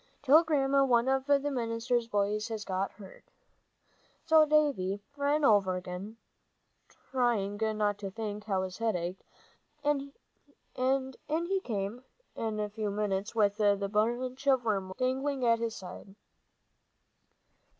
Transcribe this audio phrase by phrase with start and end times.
[0.23, 3.23] Tell Grandma one of the minister's boys has got hurt."
[4.25, 6.17] So Davie ran over again,
[7.11, 9.23] trying not to think how his head ached,
[9.83, 10.11] and
[10.75, 12.03] in he came
[12.35, 16.15] in a few minutes with the bunch of wormwood dangling at his side.